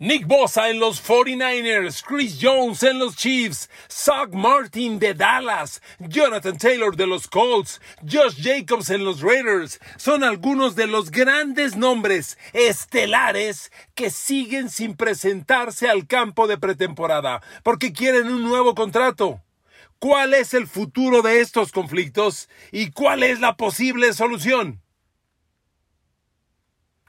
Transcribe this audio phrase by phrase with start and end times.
[0.00, 6.56] Nick Bosa en los 49ers, Chris Jones en los Chiefs, Zach Martin de Dallas, Jonathan
[6.56, 12.38] Taylor de los Colts, Josh Jacobs en los Raiders, son algunos de los grandes nombres
[12.52, 19.42] estelares que siguen sin presentarse al campo de pretemporada porque quieren un nuevo contrato.
[19.98, 24.80] ¿Cuál es el futuro de estos conflictos y cuál es la posible solución?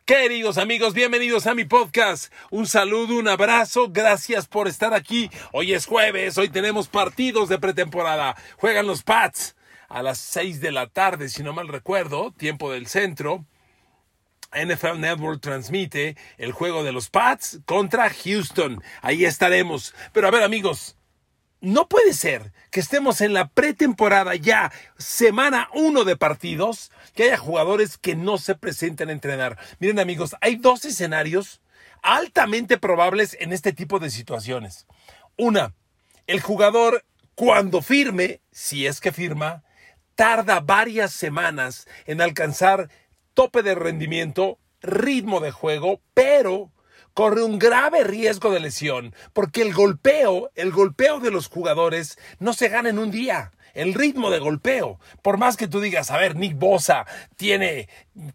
[0.10, 2.34] Queridos amigos, bienvenidos a mi podcast.
[2.50, 5.30] Un saludo, un abrazo, gracias por estar aquí.
[5.52, 8.36] Hoy es jueves, hoy tenemos partidos de pretemporada.
[8.58, 9.56] Juegan los Pats
[9.88, 13.46] a las 6 de la tarde, si no mal recuerdo, tiempo del centro.
[14.52, 18.82] NFL Network transmite el juego de los Pats contra Houston.
[19.04, 19.94] Ahí estaremos.
[20.12, 20.98] Pero a ver amigos,
[21.62, 27.38] no puede ser que estemos en la pretemporada ya, semana uno de partidos, que haya
[27.38, 29.58] jugadores que no se presenten a entrenar.
[29.80, 31.62] Miren amigos, hay dos escenarios
[32.02, 34.88] altamente probables en este tipo de situaciones.
[35.38, 35.74] Una,
[36.28, 39.64] el jugador cuando firme, si es que firma,
[40.16, 42.90] tarda varias semanas en alcanzar
[43.34, 46.72] tope de rendimiento, ritmo de juego, pero
[47.20, 52.54] corre un grave riesgo de lesión, porque el golpeo, el golpeo de los jugadores no
[52.54, 53.52] se gana en un día.
[53.74, 57.90] El ritmo de golpeo, por más que tú digas, a ver, Nick Bosa tiene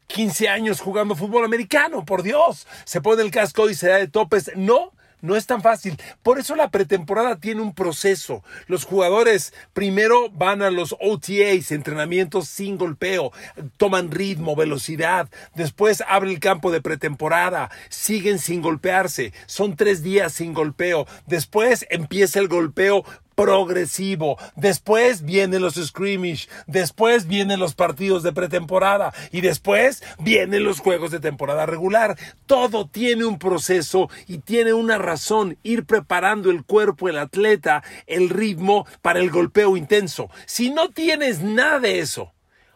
[0.08, 4.08] 15 años jugando fútbol americano, por Dios, se pone el casco y se da de
[4.08, 4.52] topes.
[4.54, 4.92] No,
[5.24, 5.96] no es tan fácil.
[6.22, 8.44] Por eso la pretemporada tiene un proceso.
[8.66, 13.32] Los jugadores primero van a los OTAs, entrenamientos sin golpeo,
[13.78, 15.30] toman ritmo, velocidad.
[15.54, 19.32] Después abre el campo de pretemporada, siguen sin golpearse.
[19.46, 21.06] Son tres días sin golpeo.
[21.26, 24.38] Después empieza el golpeo progresivo.
[24.56, 31.10] Después vienen los scrimmage, después vienen los partidos de pretemporada y después vienen los juegos
[31.10, 32.16] de temporada regular.
[32.46, 38.28] Todo tiene un proceso y tiene una razón ir preparando el cuerpo, el atleta, el
[38.28, 40.30] ritmo para el golpeo intenso.
[40.46, 42.32] Si no tienes nada de eso,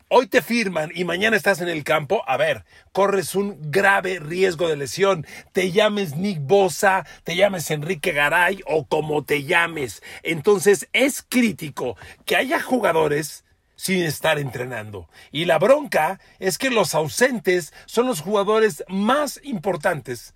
[0.09, 4.69] hoy te firman y mañana estás en el campo, a ver, corres un grave riesgo
[4.69, 5.27] de lesión.
[5.53, 10.03] Te llames Nick Bosa, te llames Enrique Garay o como te llames.
[10.23, 13.45] Entonces es crítico que haya jugadores
[13.77, 15.09] sin estar entrenando.
[15.31, 20.35] Y la bronca es que los ausentes son los jugadores más importantes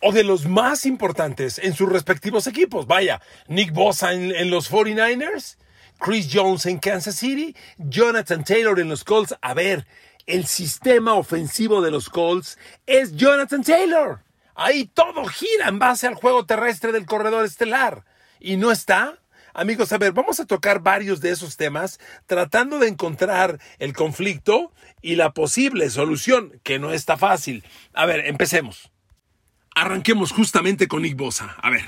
[0.00, 2.86] o de los más importantes en sus respectivos equipos.
[2.86, 5.56] Vaya, Nick Bosa en, los 49ers
[5.98, 9.34] Chris Jones en Kansas City, Jonathan Taylor en los Colts.
[9.40, 9.86] A ver,
[10.26, 14.20] el sistema ofensivo de los Colts es Jonathan Taylor.
[14.54, 18.04] Ahí todo gira en base al juego terrestre del corredor estelar.
[18.40, 19.18] ¿Y no está?
[19.52, 24.72] Amigos, a ver, vamos a tocar varios de esos temas tratando de encontrar el conflicto
[25.00, 27.64] y la posible solución, que no está fácil.
[27.94, 28.90] A ver, empecemos.
[29.74, 31.56] Arranquemos justamente con Nick Bosa.
[31.62, 31.84] A ver,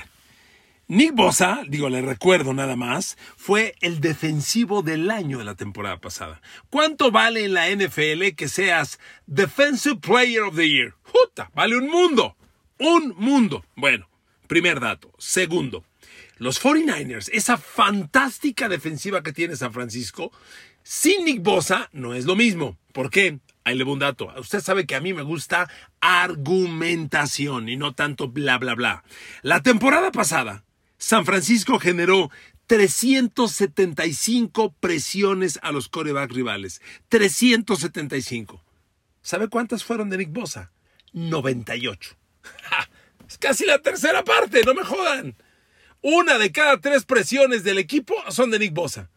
[0.91, 6.01] Nick Bosa, digo, le recuerdo nada más, fue el defensivo del año de la temporada
[6.01, 6.41] pasada.
[6.71, 10.95] ¿Cuánto vale en la NFL que seas Defensive Player of the Year?
[11.03, 11.51] ¡Juta!
[11.53, 12.35] Vale un mundo.
[12.79, 13.63] Un mundo.
[13.75, 14.09] Bueno,
[14.47, 15.13] primer dato.
[15.19, 15.83] Segundo,
[16.39, 20.31] los 49ers, esa fantástica defensiva que tiene San Francisco,
[20.81, 22.79] sin Nick Bosa no es lo mismo.
[22.93, 23.37] ¿Por qué?
[23.63, 24.33] Ahí le un dato.
[24.39, 25.69] Usted sabe que a mí me gusta
[26.01, 29.03] argumentación y no tanto bla, bla, bla.
[29.43, 30.63] La temporada pasada,
[30.99, 32.29] San Francisco generó
[32.67, 36.79] 375 presiones a los coreback rivales.
[37.07, 38.63] 375.
[39.23, 40.71] ¿Sabe cuántas fueron de Nick Bosa?
[41.13, 42.15] 98.
[43.27, 45.35] Es casi la tercera parte, no me jodan.
[46.01, 49.11] Una de cada tres presiones del equipo son de Nick Bosa.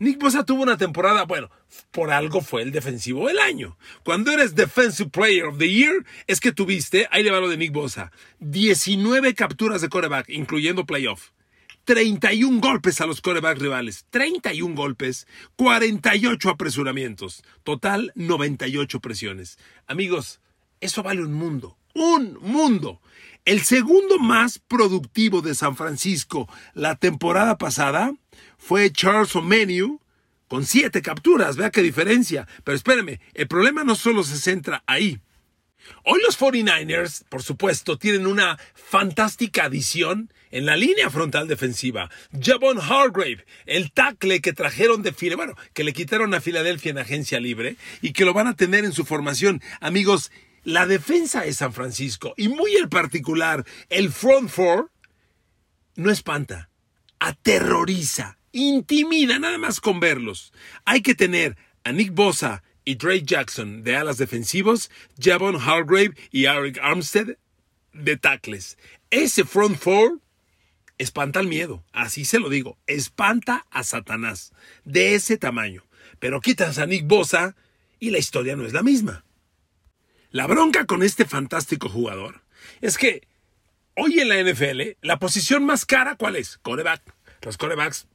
[0.00, 1.50] Nick Bosa tuvo una temporada, bueno,
[1.90, 3.76] por algo fue el defensivo del año.
[4.02, 7.58] Cuando eres Defensive Player of the Year, es que tuviste, ahí le va lo de
[7.58, 11.32] Nick Bosa, 19 capturas de coreback, incluyendo playoff.
[11.84, 19.58] 31 golpes a los coreback rivales, 31 golpes, 48 apresuramientos, total 98 presiones.
[19.86, 20.40] Amigos,
[20.80, 23.00] eso vale un mundo, un mundo.
[23.44, 28.12] El segundo más productivo de San Francisco la temporada pasada
[28.58, 30.00] fue Charles O'Menu
[30.46, 31.56] con siete capturas.
[31.56, 32.46] Vea qué diferencia.
[32.64, 35.20] Pero espéreme, el problema no solo se centra ahí.
[36.04, 42.10] Hoy los 49ers, por supuesto, tienen una fantástica adición en la línea frontal defensiva.
[42.38, 47.40] Javon Hargrave, el tackle que trajeron de bueno, que le quitaron a Filadelfia en agencia
[47.40, 49.62] libre y que lo van a tener en su formación.
[49.80, 50.30] Amigos,
[50.64, 54.90] la defensa de San Francisco y muy en particular el front four
[55.96, 56.70] no espanta,
[57.18, 60.52] aterroriza, intimida nada más con verlos.
[60.84, 66.46] Hay que tener a Nick Bosa y Drake Jackson de alas defensivos, Javon Hargrave y
[66.46, 67.36] Eric Armstead
[67.92, 68.78] de tackles.
[69.10, 70.20] ese front four
[70.98, 74.52] espanta el miedo, así se lo digo, espanta a Satanás,
[74.84, 75.84] de ese tamaño.
[76.18, 77.56] Pero quitas a Nick Bosa
[77.98, 79.24] y la historia no es la misma.
[80.32, 82.42] La bronca con este fantástico jugador
[82.80, 83.26] es que
[83.96, 86.58] hoy en la NFL, la posición más cara, ¿cuál es?
[86.58, 87.02] Coreback.
[87.42, 88.06] Los corebacks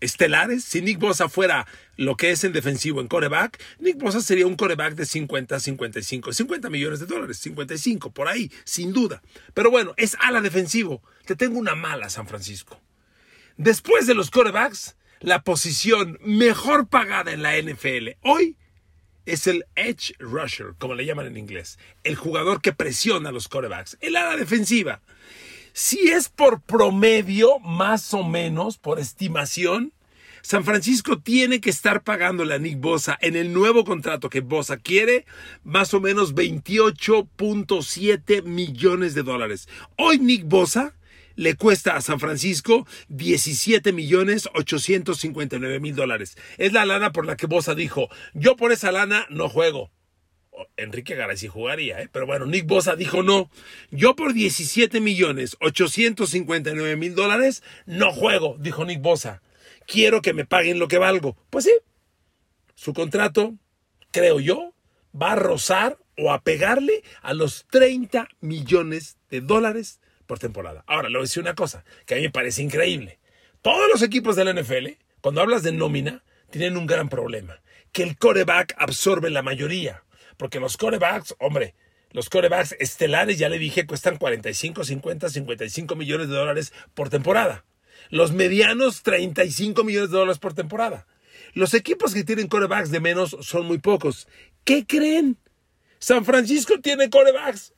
[0.00, 0.64] estelares.
[0.64, 4.56] Si Nick Bosa fuera lo que es en defensivo en coreback, Nick Bosa sería un
[4.56, 9.22] coreback de 50, 55, 50 millones de dólares, 55, por ahí, sin duda.
[9.54, 11.02] Pero bueno, es ala defensivo.
[11.24, 12.80] Te tengo una mala, San Francisco.
[13.56, 18.56] Después de los corebacks, la posición mejor pagada en la NFL hoy
[19.30, 23.46] es el edge rusher, como le llaman en inglés, el jugador que presiona a los
[23.48, 25.00] corebacks, el ala defensiva.
[25.72, 29.92] Si es por promedio, más o menos, por estimación,
[30.42, 34.78] San Francisco tiene que estar pagándole a Nick Bosa en el nuevo contrato que Bosa
[34.78, 35.26] quiere,
[35.62, 39.68] más o menos 28.7 millones de dólares.
[39.96, 40.96] Hoy Nick Bosa
[41.40, 46.36] le cuesta a San Francisco 17 millones 859 mil dólares.
[46.58, 49.90] Es la lana por la que Bosa dijo, yo por esa lana no juego.
[50.76, 52.10] Enrique Garay sí jugaría, ¿eh?
[52.12, 53.50] pero bueno, Nick Bosa dijo no.
[53.90, 59.40] Yo por 17 millones 859 mil dólares no juego, dijo Nick Bosa.
[59.86, 61.38] Quiero que me paguen lo que valgo.
[61.48, 61.72] Pues sí,
[62.74, 63.54] su contrato,
[64.10, 64.74] creo yo,
[65.18, 70.00] va a rozar o a pegarle a los 30 millones de dólares
[70.30, 70.84] por temporada.
[70.86, 73.18] Ahora, le voy a decir una cosa que a mí me parece increíble.
[73.62, 74.90] Todos los equipos de la NFL,
[75.20, 77.60] cuando hablas de nómina, tienen un gran problema,
[77.90, 80.04] que el coreback absorbe la mayoría.
[80.36, 81.74] Porque los corebacks, hombre,
[82.12, 87.64] los corebacks estelares, ya le dije, cuestan 45, 50, 55 millones de dólares por temporada.
[88.08, 91.08] Los medianos, 35 millones de dólares por temporada.
[91.54, 94.28] Los equipos que tienen corebacks de menos son muy pocos.
[94.62, 95.38] ¿Qué creen?
[95.98, 97.74] San Francisco tiene corebacks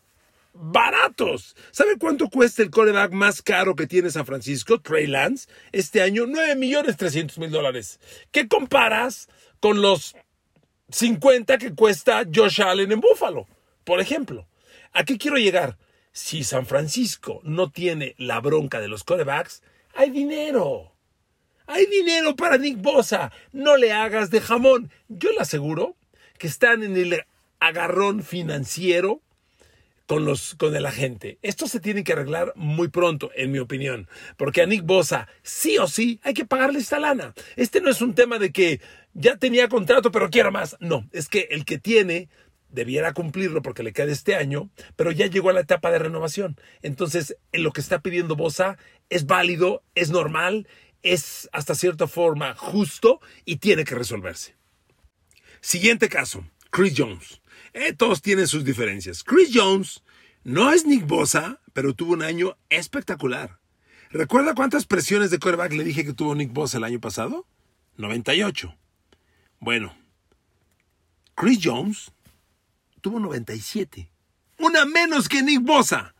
[0.52, 1.56] baratos.
[1.70, 5.49] ¿Sabe cuánto cuesta el coreback más caro que tiene San Francisco, Trey Lance?
[5.72, 8.00] Este año, 9 millones 300 mil dólares.
[8.31, 9.28] ¿Qué comparas
[9.60, 10.14] con los
[10.93, 13.46] 50 que cuesta Josh Allen en Buffalo,
[13.84, 14.46] por ejemplo.
[14.93, 15.78] ¿A qué quiero llegar?
[16.12, 19.62] Si San Francisco no tiene la bronca de los corebacks,
[19.94, 20.93] hay dinero.
[21.66, 23.32] Hay dinero para Nick Bosa.
[23.52, 24.90] No le hagas de jamón.
[25.08, 25.96] Yo le aseguro
[26.38, 27.25] que están en el
[27.60, 29.22] agarrón financiero
[30.12, 31.38] con, los, con el agente.
[31.40, 35.78] Esto se tiene que arreglar muy pronto, en mi opinión, porque a Nick Bosa sí
[35.78, 37.32] o sí hay que pagarle esta lana.
[37.56, 38.82] Este no es un tema de que
[39.14, 40.76] ya tenía contrato pero quiero más.
[40.80, 42.28] No, es que el que tiene
[42.68, 46.60] debiera cumplirlo porque le queda este año, pero ya llegó a la etapa de renovación.
[46.82, 48.76] Entonces, en lo que está pidiendo Bosa
[49.08, 50.68] es válido, es normal,
[51.02, 54.56] es hasta cierta forma justo y tiene que resolverse.
[55.62, 57.41] Siguiente caso, Chris Jones.
[57.72, 59.24] Eh, todos tienen sus diferencias.
[59.24, 60.02] Chris Jones
[60.44, 63.58] no es Nick Bosa, pero tuvo un año espectacular.
[64.10, 67.46] ¿Recuerda cuántas presiones de quarterback le dije que tuvo Nick Bosa el año pasado?
[67.96, 68.76] 98.
[69.58, 69.96] Bueno,
[71.34, 72.12] Chris Jones
[73.00, 74.10] tuvo 97.
[74.58, 76.14] Una menos que Nick Bosa.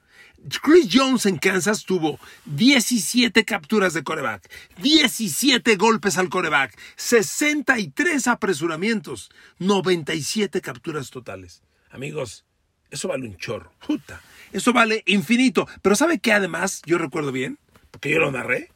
[0.63, 4.51] Chris Jones en Kansas tuvo 17 capturas de coreback,
[4.83, 11.63] 17 golpes al coreback, 63 apresuramientos, 97 capturas totales.
[11.91, 12.45] Amigos,
[12.91, 13.73] eso vale un chorro.
[13.87, 14.21] Puta,
[14.53, 15.69] eso vale infinito.
[15.81, 17.59] Pero ¿sabe qué además yo recuerdo bien?
[17.91, 18.71] Porque yo lo narré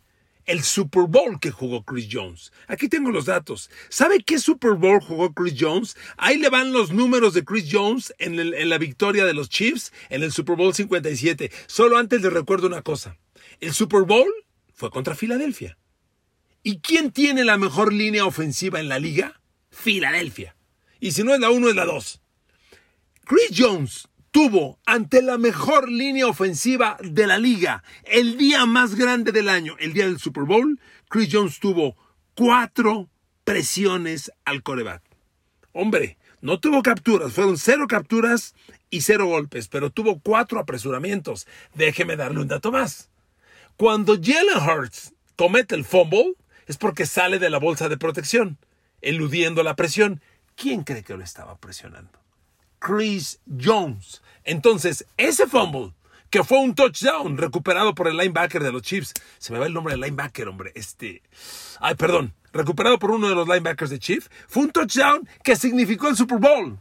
[0.47, 2.53] el Super Bowl que jugó Chris Jones.
[2.69, 3.71] Aquí tengo los datos.
[3.88, 5.97] ¿Sabe qué Super Bowl jugó Chris Jones?
[6.17, 10.23] Ahí le van los números de Chris Jones en, la victoria de los Chiefs en
[10.23, 11.50] el Super Bowl 57.
[11.67, 13.19] Solo antes le recuerdo una cosa.
[13.61, 14.33] El Super Bowl
[14.73, 15.79] fue contra Filadelfia.
[16.62, 19.41] ¿Y quién tiene la mejor línea ofensiva en la liga?
[19.71, 20.57] Filadelfia.
[21.00, 22.21] Y si no es la 1, es la 2.
[23.25, 29.33] Chris Jones tuvo ante la mejor línea ofensiva de la liga el día más grande
[29.33, 30.78] del año, el día del Super Bowl,
[31.09, 31.97] Chris Jones tuvo
[32.35, 33.09] cuatro
[33.45, 35.02] presiones al coreback.
[35.73, 38.55] Hombre, no tuvo capturas, fueron cero capturas
[38.90, 41.47] y cero golpes, pero tuvo cuatro apresuramientos.
[41.75, 43.09] Déjeme darle un dato más.
[43.78, 46.35] Cuando Jalen Hurts comete el fumble,
[46.66, 48.59] es porque sale de la bolsa de protección,
[49.00, 50.21] eludiendo la presión.
[50.57, 52.25] ¿Quién cree que lo estaba presionando?
[52.87, 54.23] Chris Jones.
[54.45, 55.93] Entonces, ese fumble,
[56.31, 59.73] que fue un touchdown recuperado por el linebacker de los Chiefs, se me va el
[59.73, 61.21] nombre del linebacker, hombre, este,
[61.81, 66.07] ay, perdón, recuperado por uno de los linebackers de Chiefs, fue un touchdown que significó
[66.07, 66.78] el Super Bowl.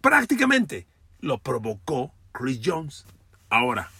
[0.00, 0.88] Prácticamente
[1.20, 3.06] lo provocó Chris Jones.
[3.48, 3.92] Ahora,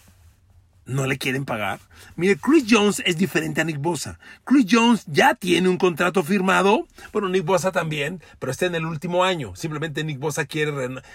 [0.91, 1.79] no le quieren pagar.
[2.15, 4.19] Mire, Chris Jones es diferente a Nick Bosa.
[4.43, 6.87] Chris Jones ya tiene un contrato firmado.
[7.11, 9.55] Bueno, Nick Bosa también, pero está en el último año.
[9.55, 10.71] Simplemente Nick Bosa quiere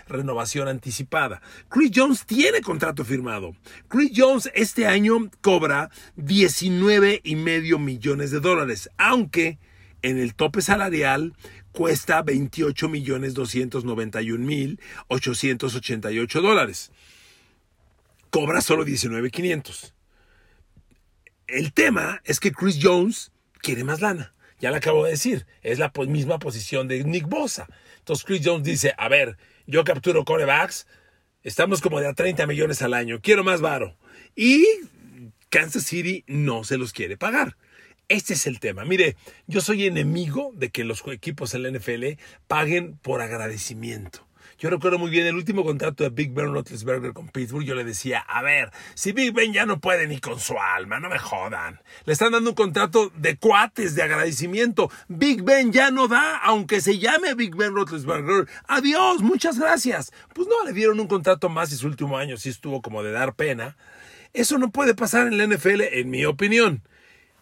[0.08, 1.40] renovación anticipada.
[1.68, 3.54] Chris Jones tiene contrato firmado.
[3.88, 9.58] Chris Jones este año cobra 19 y medio millones de dólares, aunque
[10.02, 11.34] en el tope salarial
[11.72, 16.90] cuesta 28 millones 291 mil 888 dólares
[18.36, 19.94] cobra solo 19.500.
[21.46, 24.34] El tema es que Chris Jones quiere más lana.
[24.60, 27.66] Ya le acabo de decir, es la misma posición de Nick Bosa.
[27.96, 30.86] Entonces Chris Jones dice, a ver, yo capturo corebacks,
[31.44, 33.96] estamos como de a 30 millones al año, quiero más varo.
[34.34, 34.66] Y
[35.48, 37.56] Kansas City no se los quiere pagar.
[38.08, 38.84] Este es el tema.
[38.84, 39.16] Mire,
[39.46, 44.25] yo soy enemigo de que los equipos en la NFL paguen por agradecimiento.
[44.58, 47.64] Yo recuerdo muy bien el último contrato de Big Ben Roethlisberger con Pittsburgh.
[47.64, 50.98] Yo le decía, a ver, si Big Ben ya no puede ni con su alma,
[50.98, 51.80] no me jodan.
[52.06, 54.90] Le están dando un contrato de cuates, de agradecimiento.
[55.08, 58.48] Big Ben ya no da, aunque se llame Big Ben Roethlisberger.
[58.66, 60.10] Adiós, muchas gracias.
[60.32, 63.12] Pues no, le dieron un contrato más y su último año sí estuvo como de
[63.12, 63.76] dar pena.
[64.32, 66.82] Eso no puede pasar en la NFL, en mi opinión.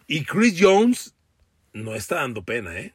[0.07, 1.15] Y Chris Jones
[1.71, 2.93] no está dando pena, ¿eh?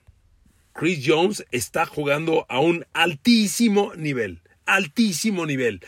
[0.80, 5.84] Chris Jones está jugando a un altísimo nivel, altísimo nivel.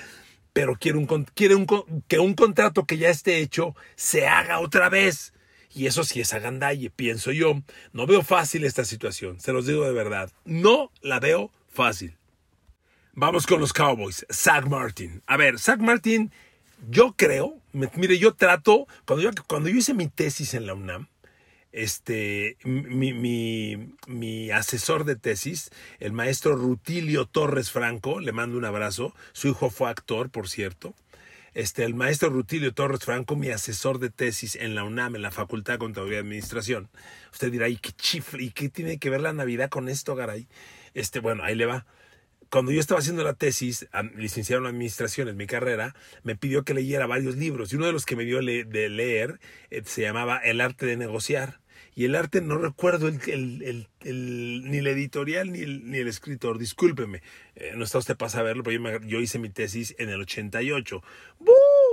[0.52, 1.06] Pero quiere, un,
[2.06, 5.32] que un contrato que ya esté hecho se haga otra vez.
[5.74, 7.62] Y eso sí es agandalle, pienso yo.
[7.94, 10.30] No veo fácil esta situación, se los digo de verdad.
[10.44, 12.18] No la veo fácil.
[13.14, 14.26] Vamos con los Cowboys.
[14.30, 15.22] Zach Martin.
[15.26, 16.30] A ver, Zach Martin,
[16.90, 21.08] yo creo, mire, yo trato, cuando yo, cuando yo hice mi tesis en la UNAM,
[21.72, 23.12] este, mi,
[24.06, 29.70] mi, asesor de tesis, el maestro Rutilio Torres Franco, le mando un abrazo, su hijo
[29.70, 30.94] fue actor, por cierto.
[31.54, 35.30] Este, el maestro Rutilio Torres Franco, mi asesor de tesis en la UNAM, en la
[35.30, 36.88] Facultad de Contaduría y Administración.
[37.32, 38.42] Usted dirá, ¿y qué chifre?
[38.42, 40.48] ¿Y qué tiene que ver la Navidad con esto, garay?
[40.94, 41.86] Este, bueno, ahí le va
[42.52, 46.74] cuando yo estaba haciendo la tesis, licenciado en administración en mi carrera, me pidió que
[46.74, 50.36] leyera varios libros y uno de los que me dio de leer eh, se llamaba
[50.36, 51.61] El arte de negociar
[51.94, 57.22] y el arte no recuerdo el, ni el editorial ni el, ni el escritor, discúlpeme,
[57.54, 61.02] eh, no está usted para saberlo, pero yo, hice mi tesis en el 88.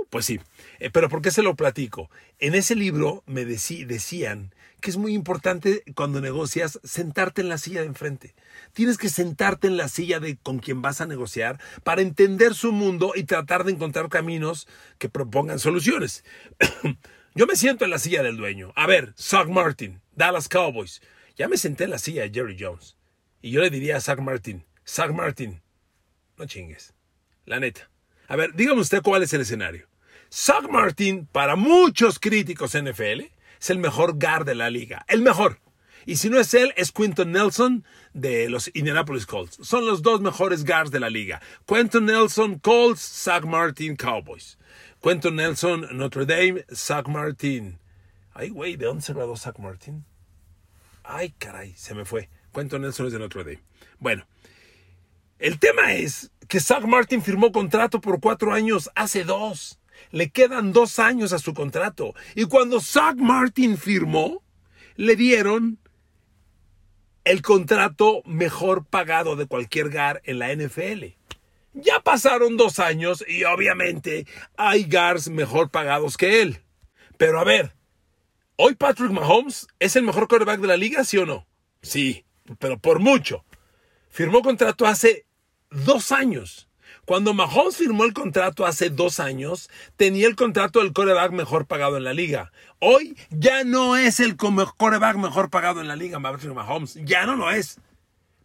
[0.08, 0.40] Pues sí,
[0.78, 2.10] eh, pero ¿por qué se lo platico?
[2.38, 7.82] En ese libro me decían que es muy importante cuando negocias sentarte en la silla
[7.82, 8.34] de enfrente.
[8.72, 12.72] Tienes que sentarte en la silla de con quien vas a negociar para entender su
[12.72, 14.66] mundo y tratar de encontrar caminos
[14.98, 16.24] que propongan soluciones.
[17.40, 18.70] Yo me siento en la silla del dueño.
[18.76, 21.00] A ver, Zach Martin, Dallas Cowboys.
[21.36, 22.98] Ya me senté en la silla de Jerry Jones.
[23.40, 25.62] Y yo le diría a Zach Martin, Zach Martin,
[26.36, 26.92] no chingues.
[27.46, 27.88] La neta.
[28.28, 29.88] A ver, dígame usted cuál es el escenario.
[30.30, 33.22] Zach Martin, para muchos críticos NFL,
[33.58, 35.06] es el mejor guard de la liga.
[35.08, 35.60] El mejor.
[36.06, 39.58] Y si no es él, es Quinton Nelson de los Indianapolis Colts.
[39.62, 41.40] Son los dos mejores guards de la liga.
[41.66, 44.58] Quinton Nelson, Colts, Zach Martin, Cowboys.
[45.02, 47.78] Quentin Nelson, Notre Dame, Zach Martin.
[48.34, 50.04] Ay, güey, ¿de dónde se graduó Zach Martin?
[51.02, 52.28] Ay, caray, se me fue.
[52.52, 53.62] Quentin Nelson es de Notre Dame.
[53.98, 54.26] Bueno,
[55.38, 59.80] el tema es que Zach Martin firmó contrato por cuatro años hace dos.
[60.10, 62.14] Le quedan dos años a su contrato.
[62.34, 64.42] Y cuando Zach Martin firmó,
[64.96, 65.78] le dieron
[67.24, 71.16] el contrato mejor pagado de cualquier GAR en la NFL.
[71.72, 76.62] Ya pasaron dos años y obviamente hay guards mejor pagados que él.
[77.16, 77.74] Pero a ver,
[78.56, 81.46] ¿hoy Patrick Mahomes es el mejor quarterback de la liga, sí o no?
[81.82, 82.24] Sí,
[82.58, 83.44] pero por mucho.
[84.08, 85.26] Firmó contrato hace
[85.70, 86.69] dos años.
[87.04, 91.96] Cuando Mahomes firmó el contrato hace dos años, tenía el contrato del quarterback mejor pagado
[91.96, 92.52] en la liga.
[92.78, 96.98] Hoy ya no es el quarterback mejor pagado en la liga, Mahomes.
[97.04, 97.78] Ya no lo es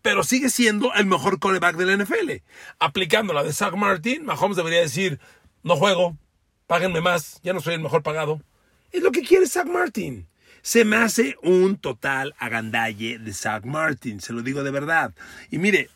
[0.05, 2.43] pero sigue siendo el mejor coreback de la NFL.
[2.77, 5.19] Aplicando la de Zach Martin, Mahomes debería decir,
[5.63, 6.15] no juego,
[6.67, 8.39] páguenme más, ya no soy el mejor pagado.
[8.91, 10.27] Es lo que quiere Zach Martin.
[10.61, 15.11] Se me hace un total agandalle de Zach Martin, se lo digo de verdad.
[15.49, 15.89] Y mire,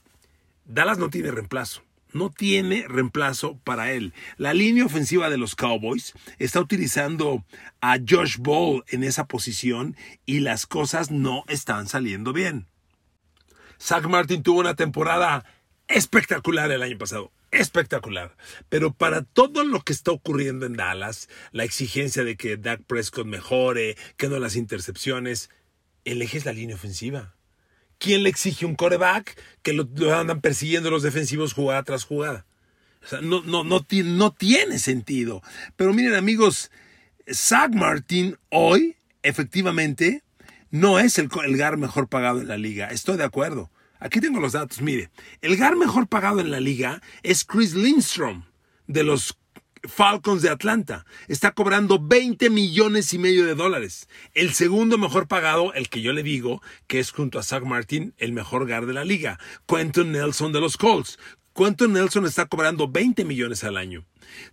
[0.66, 1.84] Dallas no tiene reemplazo.
[2.12, 4.14] No tiene reemplazo para él.
[4.38, 7.46] La línea ofensiva de los Cowboys está utilizando
[7.82, 12.68] a Josh Ball en esa posición y las cosas no están saliendo bien.
[13.80, 15.46] Zach Martin tuvo una temporada
[15.88, 17.32] espectacular el año pasado.
[17.52, 18.36] Espectacular.
[18.70, 23.26] Pero para todo lo que está ocurriendo en Dallas, la exigencia de que Dak Prescott
[23.26, 25.50] mejore, que no las intercepciones,
[26.06, 27.36] el eje es la línea ofensiva.
[28.00, 32.46] ¿Quién le exige un coreback que lo, andan persiguiendo los defensivos jugada tras jugada?
[33.04, 35.44] O sea, no, no, no, no tiene sentido.
[35.76, 36.72] Pero miren amigos,
[37.32, 40.24] Zach Martin hoy, efectivamente,
[40.72, 42.88] no es el, el GAR mejor pagado en la liga.
[42.88, 43.70] Estoy de acuerdo.
[44.00, 44.82] Aquí tengo los datos.
[44.82, 45.10] Mire,
[45.42, 48.46] el GAR mejor pagado en la liga es Chris Lindstrom
[48.88, 49.38] de los
[49.84, 51.06] Falcons de Atlanta.
[51.28, 54.08] Está cobrando 20 millones y medio de dólares.
[54.34, 58.14] El segundo mejor pagado, el que yo le digo, que es junto a Zach Martin,
[58.18, 59.40] el mejor GAR de la liga.
[59.68, 61.20] Quentin Nelson de los Colts.
[61.56, 64.06] Quentin Nelson está cobrando 20 millones al año.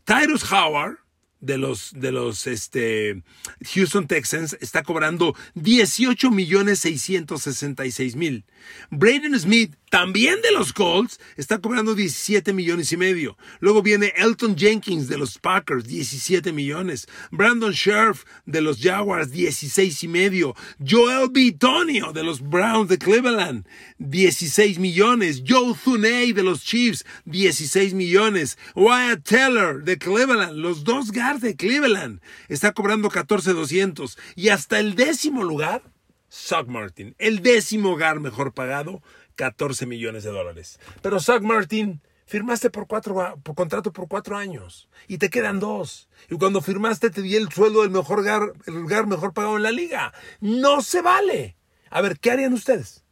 [0.05, 0.99] Tyrus Howard
[1.41, 3.23] de los, de los este,
[3.75, 8.45] Houston Texans está cobrando 18 millones 666 mil.
[8.91, 13.37] Braden Smith, también de los Colts, está cobrando 17 millones y medio.
[13.61, 17.07] Luego viene Elton Jenkins de los Packers, 17 millones.
[17.31, 20.55] Brandon Scherf de los Jaguars, 16 y medio.
[20.85, 21.53] Joel B.
[21.53, 23.67] Tonio de los Browns de Cleveland,
[23.99, 25.43] 16 millones.
[25.47, 28.59] Joe Thuney de los Chiefs, 16 millones.
[28.75, 34.19] Wyatt Teller de Cleveland, los dos guards de Cleveland, está cobrando 14,200.
[34.35, 35.83] Y hasta el décimo lugar,
[36.31, 39.03] Zach Martin, el décimo hogar mejor pagado,
[39.37, 40.81] 14 millones de dólares.
[41.03, 46.09] Pero Zach Martin, firmaste por cuatro, por contrato por cuatro años y te quedan dos.
[46.29, 49.63] Y cuando firmaste te di el sueldo del mejor hogar, el hogar mejor pagado en
[49.63, 50.13] la liga.
[50.41, 51.57] No se vale.
[51.91, 53.05] A ver, ¿qué harían ustedes?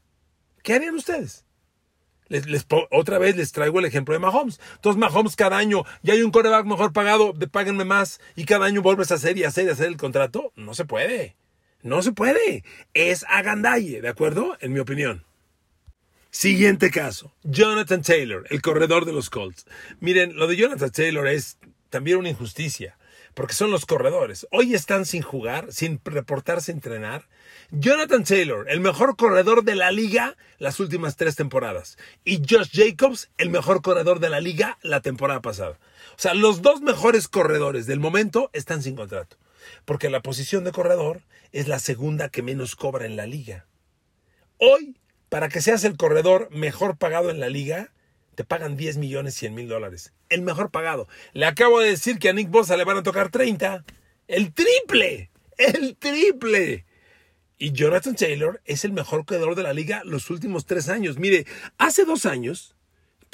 [0.62, 1.44] ¿Qué harían ustedes?
[2.28, 4.60] Les, otra vez les traigo el ejemplo de Mahomes.
[4.76, 8.82] Entonces Mahomes cada año ya hay un coreback mejor pagado, páguenme más y cada año
[8.82, 10.52] vuelves a hacer y hacer y hacer el contrato.
[10.56, 11.36] No se puede.
[11.82, 12.64] No se puede.
[12.94, 14.56] Es agandalle, ¿de acuerdo?
[14.60, 15.24] En mi opinión.
[16.34, 17.32] Siguiente caso.
[17.44, 19.66] Jonathan Taylor, el corredor de los Colts.
[20.00, 21.58] Miren, lo de Jonathan Taylor es
[21.90, 22.98] también una injusticia,
[23.34, 24.44] porque son los corredores.
[24.50, 27.28] Hoy están sin jugar, sin reportarse entrenar.
[27.70, 31.98] Jonathan Taylor, el mejor corredor de la liga las últimas tres temporadas.
[32.24, 35.78] Y Josh Jacobs, el mejor corredor de la liga la temporada pasada.
[36.16, 39.36] O sea, los dos mejores corredores del momento están sin contrato.
[39.84, 41.22] Porque la posición de corredor
[41.52, 43.66] es la segunda que menos cobra en la liga.
[44.58, 44.96] Hoy,
[45.34, 47.90] para que seas el corredor mejor pagado en la liga,
[48.36, 50.12] te pagan 10 millones 100 mil dólares.
[50.28, 51.08] El mejor pagado.
[51.32, 53.84] Le acabo de decir que a Nick Bosa le van a tocar 30.
[54.28, 55.32] El triple.
[55.58, 56.86] El triple.
[57.58, 61.18] Y Jonathan Taylor es el mejor corredor de la liga los últimos tres años.
[61.18, 61.46] Mire,
[61.78, 62.73] hace dos años,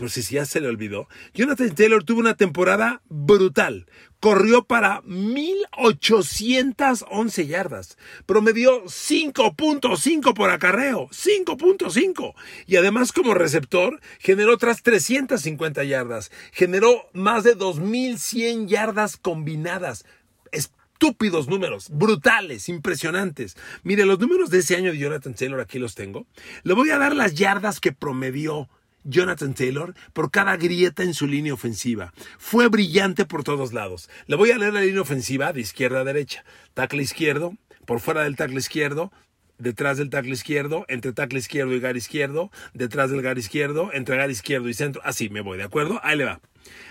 [0.01, 3.87] por si ya se le olvidó, Jonathan Taylor tuvo una temporada brutal
[4.21, 7.99] corrió para 1811 yardas.
[8.27, 11.09] Promedió 5.5 por acarreo.
[11.09, 12.35] 5.5.
[12.67, 16.31] Y además como receptor generó otras 350 yardas.
[16.53, 20.05] Generó más de 2100 yardas combinadas.
[20.53, 23.57] Estúpidos números, brutales, impresionantes.
[23.83, 26.27] Mire, los números de ese año de Jonathan Taylor aquí los tengo.
[26.63, 28.69] Le voy a dar las yardas que promedió
[29.05, 32.13] Jonathan Taylor por cada grieta en su línea ofensiva.
[32.39, 34.11] Fue brillante por todos lados.
[34.27, 36.45] Le voy a leer la línea ofensiva de izquierda a derecha.
[36.75, 37.55] Tackle izquierdo,
[37.87, 39.13] por fuera del tackle izquierdo,
[39.59, 44.17] detrás del tackle izquierdo, entre tackle izquierdo y gar izquierdo, detrás del gar izquierdo, entre
[44.17, 45.03] gar izquierdo y centro.
[45.05, 46.01] Así me voy, ¿de acuerdo?
[46.03, 46.41] Ahí le va.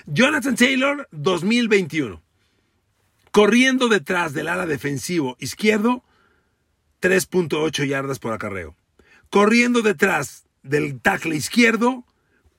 [0.06, 2.22] Jonathan Taylor, 2021.
[3.32, 6.04] Corriendo detrás del ala defensivo izquierdo,
[7.02, 8.76] 3.8 yardas por acarreo.
[9.30, 12.06] Corriendo detrás del tackle izquierdo,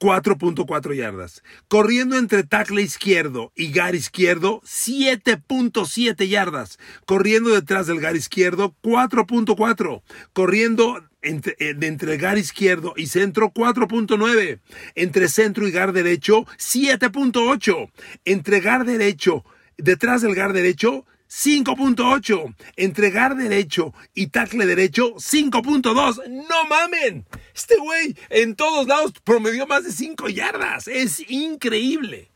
[0.01, 1.43] 4.4 yardas.
[1.69, 6.79] Corriendo entre tackle izquierdo y gar izquierdo, 7.7 yardas.
[7.05, 10.03] Corriendo detrás del gar izquierdo, 4.4.
[10.33, 14.61] Corriendo entre, eh, entre, gar izquierdo y centro, 4.9.
[14.95, 17.91] Entre centro y gar derecho, 7.8.
[18.25, 19.45] Entre gar derecho,
[19.77, 22.55] detrás del gar derecho, 5.8.
[22.77, 26.29] Entregar derecho y tackle derecho, 5.2.
[26.49, 27.27] No mamen.
[27.55, 30.89] Este güey en todos lados promedió más de 5 yardas.
[30.89, 32.33] Es increíble.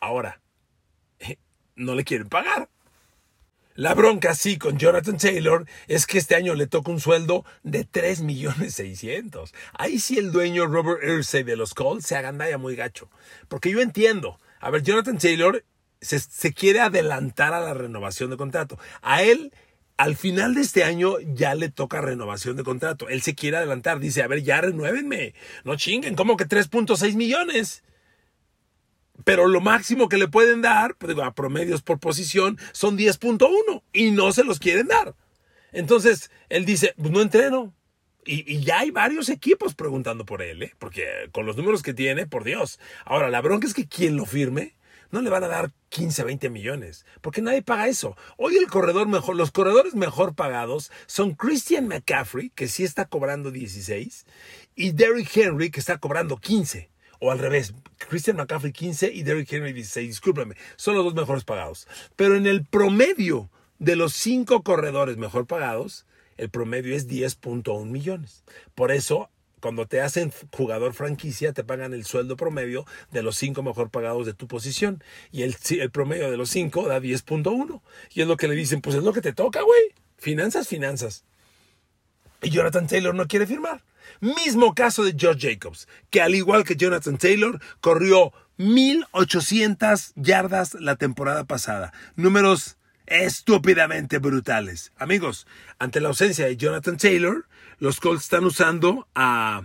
[0.00, 0.40] Ahora,
[1.76, 2.68] no le quieren pagar.
[3.74, 7.84] La bronca sí con Jonathan Taylor es que este año le toca un sueldo de
[7.84, 9.54] 3 millones 600.
[9.72, 13.08] Ahí sí el dueño Robert Irsay de los Colts se agandalla muy gacho.
[13.48, 14.38] Porque yo entiendo.
[14.60, 15.64] A ver, Jonathan Taylor
[16.02, 18.78] se, quiere adelantar a la renovación de contrato.
[19.00, 19.52] A él
[19.96, 23.08] al final de este año ya le toca renovación de contrato.
[23.08, 24.00] Él se quiere adelantar.
[24.00, 25.34] Dice, a ver, ya renuévenme.
[25.64, 27.84] No chinguen, como que 3.6 millones.
[29.24, 34.10] Pero lo máximo que le pueden dar, pues, a promedios por posición, son 10.1 y
[34.10, 35.14] no se los quieren dar.
[35.70, 37.72] Entonces, él dice, pues no entreno.
[38.24, 40.74] Y, ya hay varios equipos preguntando por él, ¿eh?
[40.78, 42.78] porque con los números que tiene, por Dios.
[43.04, 44.74] Ahora, la bronca es que quien lo firme
[45.12, 48.16] no le van a dar 15, 20 millones, porque nadie paga eso.
[48.38, 53.50] Hoy el corredor mejor, los corredores mejor pagados son Christian McCaffrey, que sí está cobrando
[53.50, 54.26] 16,
[54.74, 56.90] y Derrick Henry, que está cobrando 15.
[57.20, 57.72] O al revés,
[58.08, 61.86] Christian McCaffrey 15 y Derrick Henry 16, discúlpame, son los dos mejores pagados.
[62.16, 63.48] Pero en el promedio
[63.78, 68.42] de los cinco corredores mejor pagados, el promedio es 10.1 millones.
[68.74, 69.30] Por eso,
[69.62, 74.26] cuando te hacen jugador franquicia, te pagan el sueldo promedio de los cinco mejor pagados
[74.26, 75.02] de tu posición.
[75.30, 75.56] Y el,
[75.90, 77.80] promedio de los cinco da 10.1.
[78.12, 79.80] Y es lo que le dicen, pues es lo que te toca, güey.
[80.18, 81.24] Finanzas, finanzas.
[82.42, 83.82] Y Jonathan Taylor no quiere firmar.
[84.20, 90.96] Mismo caso de George Jacobs, que al igual que Jonathan Taylor, corrió 1800 yardas la
[90.96, 91.92] temporada pasada.
[92.16, 94.92] Números estúpidamente brutales.
[94.96, 95.46] Amigos,
[95.78, 97.46] ante la ausencia de Jonathan Taylor,
[97.78, 99.62] los Colts están usando a,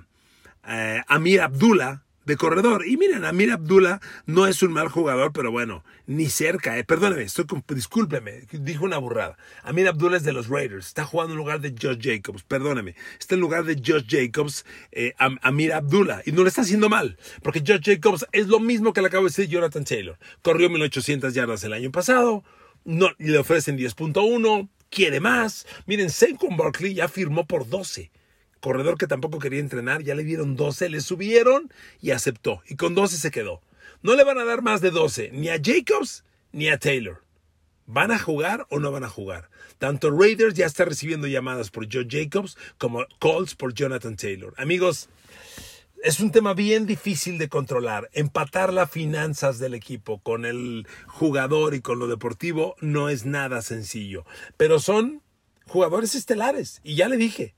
[0.64, 2.86] a Amir Abdullah de corredor.
[2.86, 6.78] Y miren, Amir Abdullah no es un mal jugador, pero bueno, ni cerca.
[6.78, 6.84] Eh.
[6.84, 7.26] Perdóneme,
[7.70, 9.38] discúlpeme, dijo una burrada.
[9.64, 12.96] Amir Abdullah es de los Raiders, está jugando en lugar de Josh Jacobs, perdóneme.
[13.18, 17.18] Está en lugar de Josh Jacobs, eh, Amir Abdullah, y no le está haciendo mal,
[17.42, 20.20] porque Josh Jacobs es lo mismo que le acabo de decir Jonathan Taylor.
[20.42, 22.44] Corrió 1800 yardas el año pasado,
[22.88, 25.68] no, le ofrecen 10.1, quiere más.
[25.86, 28.10] Miren, Saquon Barkley ya firmó por 12
[28.60, 31.72] corredor que tampoco quería entrenar, ya le dieron 12, le subieron
[32.02, 32.62] y aceptó.
[32.68, 33.62] Y con 12 se quedó.
[34.02, 37.24] No le van a dar más de 12, ni a Jacobs ni a Taylor.
[37.86, 39.50] ¿Van a jugar o no van a jugar?
[39.78, 44.54] Tanto Raiders ya está recibiendo llamadas por Joe Jacobs como Colts por Jonathan Taylor.
[44.58, 45.08] Amigos,
[46.04, 48.10] es un tema bien difícil de controlar.
[48.14, 53.62] Empatar las finanzas del equipo con el jugador y con lo deportivo no es nada
[53.62, 54.26] sencillo.
[54.58, 55.22] Pero son
[55.66, 56.82] jugadores estelares.
[56.84, 57.56] Y ya le dije,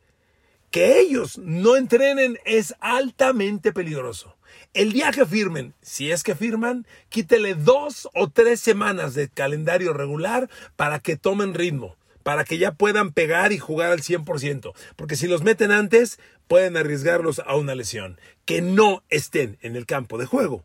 [0.71, 4.37] que ellos no entrenen es altamente peligroso.
[4.73, 9.93] El día que firmen, si es que firman, quítele dos o tres semanas de calendario
[9.93, 11.95] regular para que tomen ritmo,
[12.29, 14.73] para que ya puedan pegar y jugar al 100%.
[14.95, 18.19] Porque si los meten antes, pueden arriesgarlos a una lesión.
[18.45, 20.63] Que no estén en el campo de juego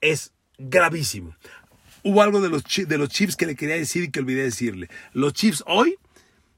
[0.00, 1.36] es gravísimo.
[2.02, 4.88] Hubo algo de los, de los Chiefs que le quería decir y que olvidé decirle.
[5.12, 5.94] Los Chiefs hoy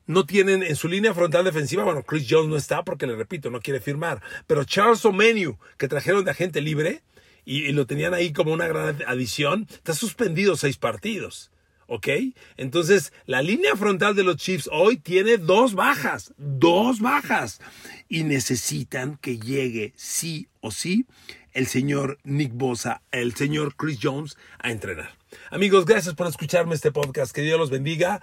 [0.06, 3.50] no tienen en su línea frontal defensiva, bueno, Chris Jones no está porque le repito,
[3.50, 7.02] no quiere firmar, pero Charles O'Menu, que trajeron de agente libre
[7.44, 11.50] y, lo tenían ahí como una gran adición, está suspendido seis partidos.
[11.90, 12.06] ¿Ok?
[12.58, 17.60] Entonces, la línea frontal de los Chiefs hoy tiene dos bajas, dos bajas.
[18.08, 21.06] Y necesitan que llegue sí o sí
[21.54, 25.16] el señor Nick Bosa, el señor Chris Jones a entrenar.
[25.50, 27.34] Amigos, gracias por escucharme este podcast.
[27.34, 28.20] Que Dios los bendiga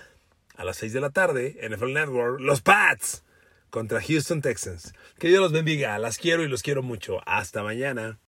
[0.56, 3.24] a las 6 de la tarde, NFL Network, los Pats
[3.72, 4.94] contra Houston Texans.
[5.18, 7.20] Que Dios los bendiga, las quiero y los quiero mucho.
[7.26, 8.20] Hasta mañana.